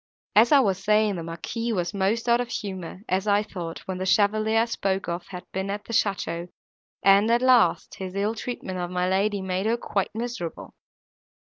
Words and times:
As 0.35 0.51
I 0.51 0.61
was 0.61 0.83
saying, 0.83 1.15
the 1.17 1.21
Marquis 1.21 1.71
was 1.73 1.93
most 1.93 2.27
out 2.27 2.41
of 2.41 2.49
humour, 2.49 3.01
as 3.07 3.27
I 3.27 3.43
thought, 3.43 3.83
when 3.87 3.99
the 3.99 4.05
chevalier 4.07 4.61
I 4.61 4.65
spoke 4.65 5.07
of 5.07 5.27
had 5.27 5.45
been 5.51 5.69
at 5.69 5.85
the 5.85 5.93
château, 5.93 6.47
and, 7.03 7.29
at 7.29 7.43
last, 7.43 7.93
his 7.99 8.15
ill 8.15 8.33
treatment 8.33 8.79
of 8.79 8.89
my 8.89 9.07
lady 9.07 9.43
made 9.43 9.67
her 9.67 9.77
quite 9.77 10.09
miserable. 10.15 10.73